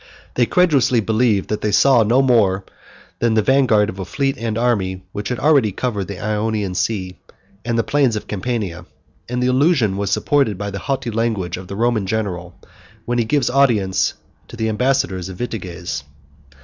They 0.33 0.47
credulously 0.47 0.99
believed 0.99 1.49
that 1.49 1.61
they 1.61 1.71
saw 1.71 2.01
no 2.01 2.23
more 2.23 2.65
than 3.19 3.35
the 3.35 3.43
vanguard 3.43 3.87
of 3.87 3.99
a 3.99 4.03
fleet 4.05 4.35
and 4.35 4.57
army, 4.57 5.03
which 5.11 5.31
already 5.31 5.71
covered 5.71 6.07
the 6.07 6.19
Ionian 6.19 6.73
Sea 6.73 7.19
and 7.63 7.77
the 7.77 7.83
plains 7.83 8.15
of 8.15 8.25
Campania; 8.27 8.85
and 9.29 9.43
the 9.43 9.47
illusion 9.47 9.97
was 9.97 10.09
supported 10.09 10.57
by 10.57 10.71
the 10.71 10.79
haughty 10.79 11.11
language 11.11 11.55
of 11.55 11.67
the 11.67 11.75
Roman 11.75 12.07
general, 12.07 12.55
when 13.05 13.19
he 13.19 13.25
gave 13.25 13.47
audience 13.51 14.15
to 14.47 14.55
the 14.57 14.69
ambassadors 14.69 15.29
of 15.29 15.37
Vitiges. 15.37 16.03